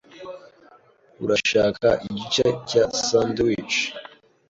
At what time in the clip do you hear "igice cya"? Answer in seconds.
2.07-2.83